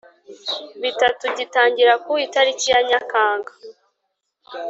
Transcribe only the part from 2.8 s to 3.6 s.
nyakanga